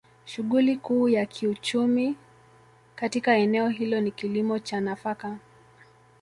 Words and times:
Shughuli 0.25 0.77
Kuu 0.77 1.09
ya 1.09 1.25
kiuchumi 1.25 2.15
katika 2.95 3.35
eneo 3.37 3.69
hilo 3.69 4.01
ni 4.01 4.11
kilimo 4.11 4.59
cha 4.59 4.79
nafaka 4.81 5.37